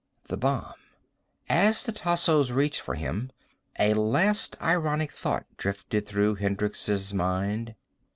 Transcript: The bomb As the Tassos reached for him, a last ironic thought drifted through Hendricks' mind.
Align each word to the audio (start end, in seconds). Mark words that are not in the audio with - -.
The 0.29 0.35
bomb 0.37 0.73
As 1.47 1.83
the 1.83 1.91
Tassos 1.91 2.51
reached 2.51 2.81
for 2.81 2.95
him, 2.95 3.31
a 3.77 3.93
last 3.93 4.59
ironic 4.59 5.11
thought 5.11 5.45
drifted 5.57 6.07
through 6.07 6.37
Hendricks' 6.41 7.13
mind. 7.13 7.75